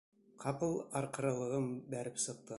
Ҡапыл 0.43 0.73
арҡырылығым 1.01 1.71
бәреп 1.95 2.23
сыҡты. 2.27 2.49